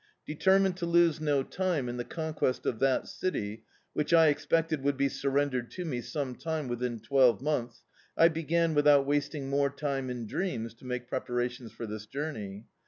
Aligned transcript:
De 0.25 0.33
termined 0.33 0.75
to 0.75 0.87
lose 0.87 1.21
no 1.21 1.43
time 1.43 1.87
in 1.87 1.97
the 1.97 2.03
conquest 2.03 2.65
of 2.65 2.79
that 2.79 3.07
city, 3.07 3.65
which 3.93 4.11
I 4.13 4.29
expected 4.29 4.81
would 4.81 4.97
be 4.97 5.07
surrendered 5.07 5.69
to 5.73 5.85
me 5.85 6.01
some 6.01 6.33
time 6.35 6.67
within 6.67 6.99
twelve 6.99 7.39
months, 7.39 7.83
I 8.17 8.27
began, 8.27 8.73
without 8.73 9.05
wasting 9.05 9.47
more 9.47 9.69
time 9.69 10.09
in 10.09 10.25
dreams, 10.25 10.73
to 10.79 10.85
make 10.85 11.07
preparations 11.07 11.71
for 11.71 11.85
this 11.85 12.07
journey. 12.07 12.65